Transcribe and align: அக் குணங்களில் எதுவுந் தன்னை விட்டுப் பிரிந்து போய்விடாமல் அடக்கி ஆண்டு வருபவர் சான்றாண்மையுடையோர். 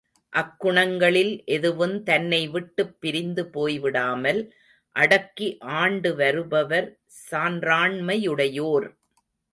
அக் 0.29 0.65
குணங்களில் 0.65 1.43
எதுவுந் 1.47 2.03
தன்னை 2.03 2.47
விட்டுப் 2.47 3.01
பிரிந்து 3.01 3.43
போய்விடாமல் 3.43 4.49
அடக்கி 4.95 5.57
ஆண்டு 5.59 6.15
வருபவர் 6.15 6.99
சான்றாண்மையுடையோர். 7.31 8.87